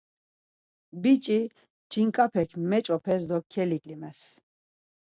[1.01, 1.39] Biç̌i
[1.91, 4.19] Ç̌inǩapek meçopes do keliǩlimes.